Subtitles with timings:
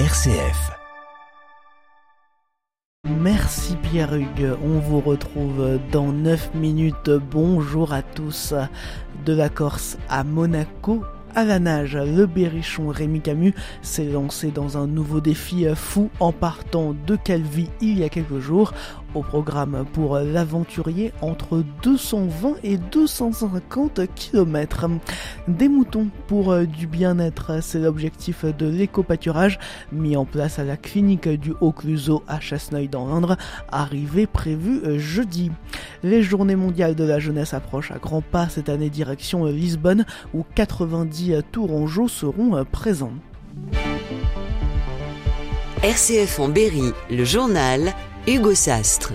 [0.00, 0.72] RCF.
[3.08, 7.10] Merci Pierre Hugues, on vous retrouve dans 9 minutes.
[7.30, 8.54] Bonjour à tous.
[9.24, 11.04] De la Corse à Monaco,
[11.36, 16.32] à la nage, le berrichon Rémi Camus s'est lancé dans un nouveau défi fou en
[16.32, 18.74] partant de Calvi il y a quelques jours.
[19.14, 24.86] Au programme pour l'aventurier entre 220 et 250 km.
[25.46, 29.60] Des moutons pour du bien-être, c'est l'objectif de l'éco-pâturage
[29.92, 33.36] mis en place à la clinique du Haut-Cluseau à Chasseneuil dans l'Indre,
[33.70, 35.52] arrivée prévue jeudi.
[36.02, 40.44] Les journées mondiales de la jeunesse approchent à grands pas cette année direction Lisbonne où
[40.54, 43.12] 90 tourangeaux seront présents.
[45.82, 47.92] RCF en Berry, le journal
[48.26, 49.12] Hugo Sastre.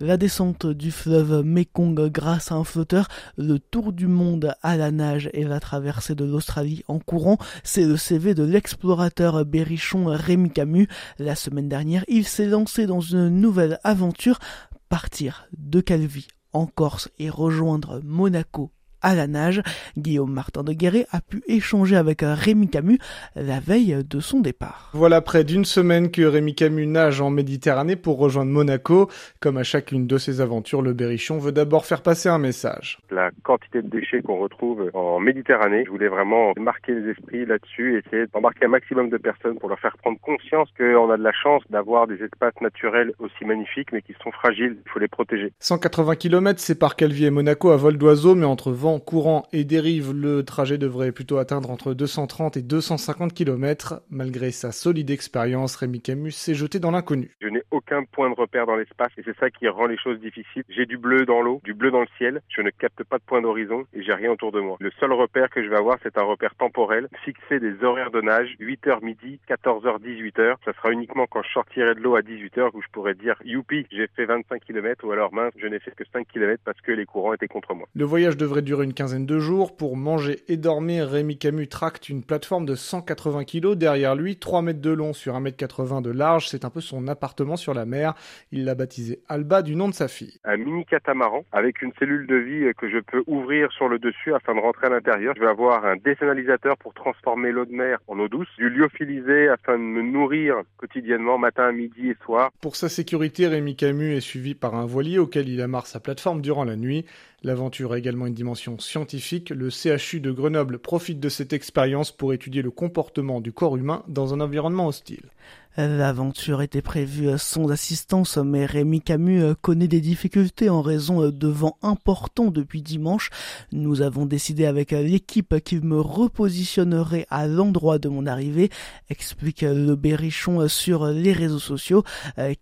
[0.00, 4.90] La descente du fleuve Mekong grâce à un flotteur, le tour du monde à la
[4.90, 10.50] nage et la traversée de l'Australie en courant, c'est le CV de l'explorateur berrichon Rémi
[10.50, 10.88] Camus.
[11.20, 14.40] La semaine dernière, il s'est lancé dans une nouvelle aventure,
[14.88, 19.62] partir de Calvi en Corse et rejoindre Monaco à la nage.
[19.98, 22.98] Guillaume Martin de Guéret a pu échanger avec Rémi Camus
[23.36, 24.90] la veille de son départ.
[24.94, 29.08] Voilà près d'une semaine que Rémi Camus nage en Méditerranée pour rejoindre Monaco.
[29.40, 32.98] Comme à chacune de ses aventures, le Berrichon veut d'abord faire passer un message.
[33.10, 38.02] La quantité de déchets qu'on retrouve en Méditerranée, je voulais vraiment marquer les esprits là-dessus,
[38.04, 41.32] essayer d'embarquer un maximum de personnes pour leur faire prendre conscience qu'on a de la
[41.32, 45.52] chance d'avoir des espaces naturels aussi magnifiques mais qui sont fragiles, il faut les protéger.
[45.58, 50.12] 180 km séparent Calvi et Monaco à vol d'oiseau mais entre vent courant et dérive,
[50.12, 54.02] le trajet devrait plutôt atteindre entre 230 et 250 km.
[54.10, 57.30] Malgré sa solide expérience, Rémi Camus s'est jeté dans l'inconnu.
[57.40, 60.20] Je n'ai aucun point de repère dans l'espace et c'est ça qui rend les choses
[60.20, 60.64] difficiles.
[60.68, 63.24] J'ai du bleu dans l'eau, du bleu dans le ciel, je ne capte pas de
[63.24, 64.76] point d'horizon et j'ai rien autour de moi.
[64.80, 68.20] Le seul repère que je vais avoir, c'est un repère temporel, fixer des horaires de
[68.20, 70.56] nage, 8h midi, 14h, 18h.
[70.64, 73.86] Ça sera uniquement quand je sortirai de l'eau à 18h où je pourrais dire youpi,
[73.90, 76.92] j'ai fait 25 km ou alors mince, je n'ai fait que 5 km parce que
[76.92, 77.88] les courants étaient contre moi.
[77.94, 79.76] Le voyage devrait durer une quinzaine de jours.
[79.76, 83.74] Pour manger et dormir, Rémi Camus tracte une plateforme de 180 kg.
[83.74, 86.48] Derrière lui, 3 mètres de long sur 1 mètre 80 de large.
[86.48, 88.14] C'est un peu son appartement sur la mer.
[88.50, 90.38] Il l'a baptisé Alba du nom de sa fille.
[90.44, 94.34] Un mini catamaran avec une cellule de vie que je peux ouvrir sur le dessus
[94.34, 95.34] afin de rentrer à l'intérieur.
[95.36, 99.48] Je vais avoir un désanalisateur pour transformer l'eau de mer en eau douce, du lyophilisé
[99.48, 102.50] afin de me nourrir quotidiennement matin, midi et soir.
[102.60, 106.40] Pour sa sécurité, Rémi Camus est suivi par un voilier auquel il amarre sa plateforme
[106.40, 107.04] durant la nuit.
[107.44, 109.50] L'aventure a également une dimension scientifique.
[109.50, 114.02] Le CHU de Grenoble profite de cette expérience pour étudier le comportement du corps humain
[114.08, 115.30] dans un environnement hostile.
[115.78, 121.78] L'aventure était prévue sans assistance, mais Rémi Camus connaît des difficultés en raison de vent
[121.80, 123.30] important depuis dimanche.
[123.72, 128.68] Nous avons décidé avec l'équipe qu'il me repositionnerait à l'endroit de mon arrivée,
[129.08, 132.04] explique le berrichon sur les réseaux sociaux,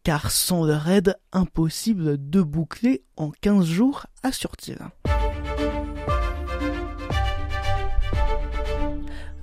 [0.05, 4.79] car sans leur aide, impossible de boucler en 15 jours, assure-t-il.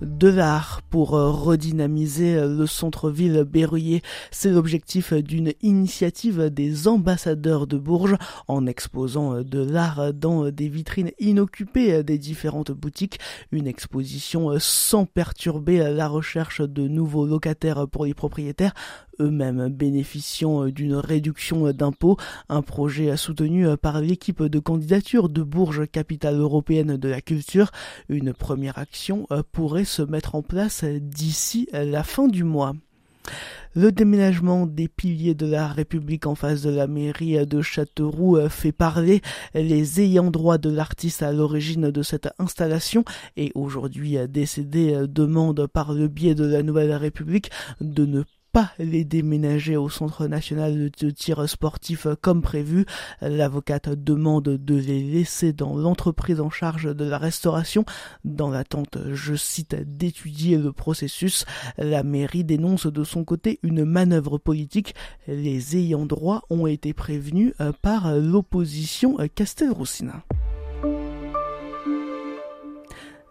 [0.02, 4.02] De l'art pour redynamiser le centre-ville berruyer.
[4.32, 11.12] C'est l'objectif d'une initiative des ambassadeurs de Bourges en exposant de l'art dans des vitrines
[11.20, 13.20] inoccupées des différentes boutiques.
[13.52, 18.74] Une exposition sans perturber la recherche de nouveaux locataires pour les propriétaires
[19.20, 22.18] eux-mêmes bénéficiant d'une réduction d'impôts,
[22.50, 27.72] un projet soutenu par l'équipe de candidature de Bourges, capitale européenne de la culture.
[28.10, 32.74] Une première action pourrait se mettre en place d'ici la fin du mois.
[33.76, 38.72] Le déménagement des piliers de la République en face de la mairie de Châteauroux fait
[38.72, 39.22] parler
[39.54, 43.04] les ayants droit de l'artiste à l'origine de cette installation
[43.36, 48.24] et aujourd'hui décédé demandent par le biais de la Nouvelle République de ne
[48.58, 52.88] pas les déménager au Centre national de tir sportif comme prévu.
[53.22, 57.86] L'avocate demande de les laisser dans l'entreprise en charge de la restauration
[58.26, 61.46] dans l'attente, je cite, d'étudier le processus.
[61.78, 64.96] La mairie dénonce de son côté une manœuvre politique.
[65.28, 67.54] Les ayants droit ont été prévenus
[67.84, 70.24] par l'opposition Castelroussina.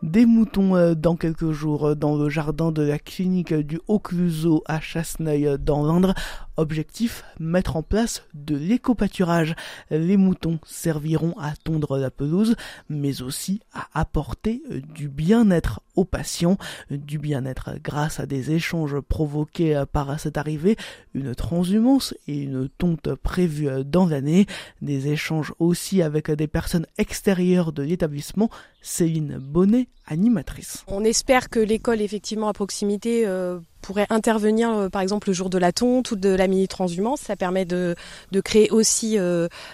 [0.02, 5.56] Des moutons dans quelques jours dans le jardin de la clinique du Haut-Cluseau à Chasseneuil
[5.58, 6.14] dans l'Indre.
[6.56, 9.54] Objectif, mettre en place de l'éco-pâturage.
[9.90, 12.56] Les moutons serviront à tondre la pelouse,
[12.88, 14.62] mais aussi à apporter
[14.94, 16.56] du bien-être aux patients,
[16.90, 20.76] du bien-être grâce à des échanges provoqués par cette arrivée,
[21.14, 24.46] une transhumance et une tonte prévue dans l'année,
[24.82, 28.50] des échanges aussi avec des personnes extérieures de l'établissement.
[28.82, 30.84] Céline Bonnet, animatrice.
[30.86, 35.58] On espère que l'école effectivement à proximité euh, pourrait intervenir par exemple le jour de
[35.58, 37.20] la tonte ou de la mini transhumance.
[37.20, 37.94] Ça permet de,
[38.32, 39.16] de créer aussi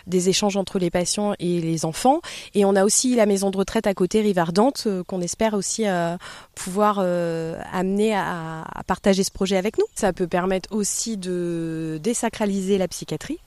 [0.06, 2.20] des échanges entre les patients et les enfants.
[2.55, 5.87] Et on a aussi la maison de retraite à côté, Rivardante, qu'on espère aussi
[6.55, 9.87] pouvoir amener à, à partager ce projet avec nous.
[9.94, 13.38] Ça peut permettre aussi de désacraliser la psychiatrie,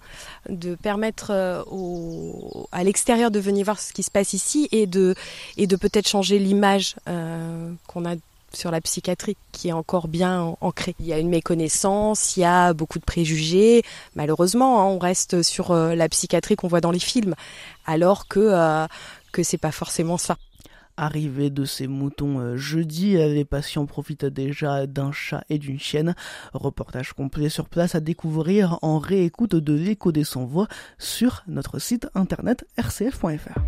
[0.49, 5.13] de permettre au, à l'extérieur de venir voir ce qui se passe ici et de,
[5.57, 8.15] et de peut-être changer l'image euh, qu'on a
[8.55, 10.95] sur la psychiatrie qui est encore bien ancrée.
[10.99, 13.83] Il y a une méconnaissance, il y a beaucoup de préjugés.
[14.15, 17.35] Malheureusement, hein, on reste sur euh, la psychiatrie qu'on voit dans les films,
[17.85, 18.87] alors que euh,
[19.31, 20.37] que c'est pas forcément ça.
[20.97, 26.15] Arrivée de ces moutons jeudi, les patients profitent déjà d'un chat et d'une chienne.
[26.53, 32.07] Reportage complet sur place à découvrir en réécoute de l'écho des sans-voix sur notre site
[32.15, 33.59] internet rcf.fr.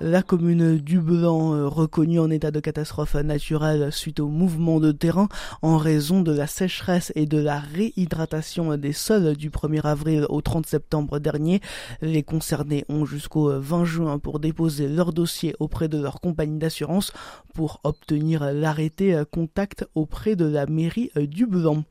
[0.00, 4.92] La commune du Blanc, euh, reconnue en état de catastrophe naturelle suite au mouvement de
[4.92, 5.26] terrain
[5.62, 10.42] en raison de la sécheresse et de la réhydratation des sols du 1er avril au
[10.42, 11.62] 30 septembre dernier.
[12.02, 17.14] Les concernés ont jusqu'au 20 juin pour déposer leur dossier auprès de leur compagnie d'assurance
[17.54, 21.84] pour obtenir l'arrêté contact auprès de la mairie du Blanc.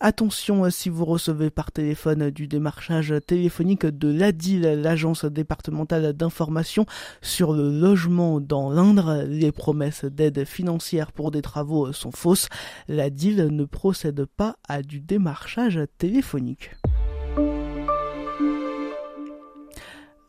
[0.00, 6.86] Attention si vous recevez par téléphone du démarchage téléphonique de l'ADIL, l'agence départementale d'information
[7.20, 12.48] sur le logement dans l'Indre, les promesses d'aide financière pour des travaux sont fausses.
[12.86, 16.70] L'ADIL ne procède pas à du démarchage téléphonique.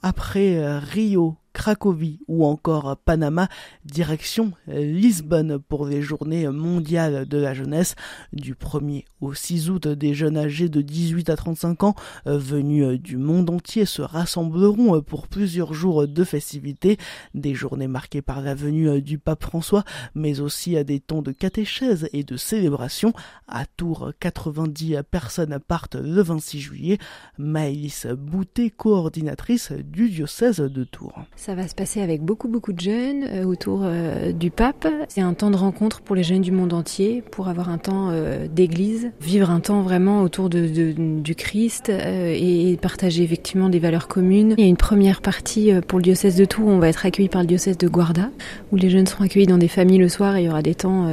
[0.02, 3.50] Après Rio, Cracovie ou encore Panama,
[3.84, 7.96] direction Lisbonne pour les journées mondiales de la jeunesse.
[8.32, 11.96] Du 1er au 6 août, des jeunes âgés de 18 à 35 ans
[12.28, 16.98] euh, venus du monde entier se rassembleront pour plusieurs jours de festivités,
[17.34, 19.84] des journées marquées par la venue du pape François,
[20.16, 23.12] mais aussi à des temps de catéchèse et de célébration.
[23.50, 26.98] À Tours, 90 personnes partent le 26 juillet.
[27.38, 31.26] Maëlys Boutet, coordinatrice du diocèse de Tours.
[31.56, 34.88] Va se passer avec beaucoup beaucoup de jeunes euh, autour euh, du pape.
[35.08, 38.10] C'est un temps de rencontre pour les jeunes du monde entier, pour avoir un temps
[38.12, 44.56] euh, d'église, vivre un temps vraiment autour du Christ et partager effectivement des valeurs communes.
[44.58, 47.30] Il y a une première partie pour le diocèse de Tours, on va être accueilli
[47.30, 48.30] par le diocèse de Guarda,
[48.72, 50.76] où les jeunes seront accueillis dans des familles le soir et il y aura des
[50.76, 51.08] temps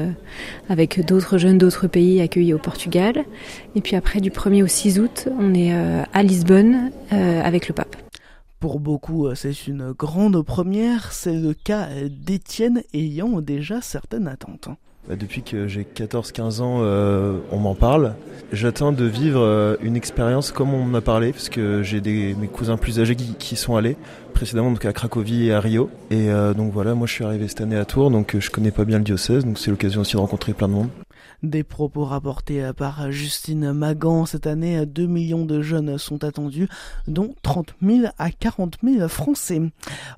[0.69, 3.25] avec d'autres jeunes d'autres pays accueillis au Portugal.
[3.75, 8.06] Et puis après, du 1er au 6 août, on est à Lisbonne avec le pape.
[8.59, 11.13] Pour beaucoup, euh, c'est une grande première.
[11.13, 14.71] C'est le cas d'Étienne ayant déjà certaines attentes.
[15.09, 18.15] Bah, depuis que j'ai 14-15 ans, euh, on m'en parle.
[18.53, 22.35] J'attends de vivre euh, une expérience comme on m'en a parlé, parce que j'ai des
[22.35, 23.97] mes cousins plus âgés qui, sont allés
[24.33, 25.91] précédemment donc à Cracovie et à Rio.
[26.11, 28.85] Et donc voilà, moi je suis arrivé cette année à Tours, donc je connais pas
[28.85, 30.89] bien le diocèse, donc c'est l'occasion aussi de rencontrer plein de monde.
[31.43, 34.27] Des propos rapportés par Justine Magan.
[34.27, 36.69] Cette année, 2 millions de jeunes sont attendus,
[37.07, 39.61] dont 30 000 à 40 000 Français.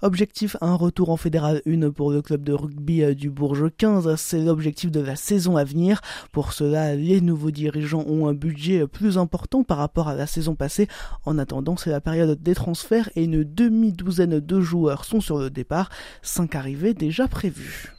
[0.03, 4.15] Objectif, un retour en fédéral 1 pour le club de rugby du Bourges 15.
[4.17, 6.01] C'est l'objectif de la saison à venir.
[6.33, 10.55] Pour cela, les nouveaux dirigeants ont un budget plus important par rapport à la saison
[10.55, 10.89] passée.
[11.25, 15.51] En attendant, c'est la période des transferts et une demi-douzaine de joueurs sont sur le
[15.51, 15.91] départ.
[16.23, 17.93] Cinq arrivées déjà prévues.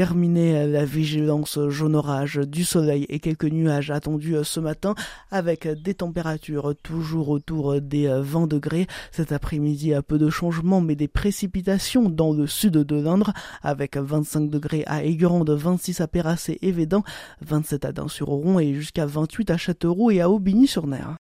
[0.00, 4.94] Terminé la vigilance jaune orage du soleil et quelques nuages attendus ce matin
[5.30, 8.86] avec des températures toujours autour des 20 degrés.
[9.12, 14.48] Cet après-midi, peu de changement mais des précipitations dans le sud de l'Indre avec 25
[14.48, 17.04] degrés à Aigurande, 26 à Pérassé et Védan,
[17.42, 21.18] 27 à Dain-sur-Oron et jusqu'à 28 à Châteauroux et à Aubigny-sur-Ner.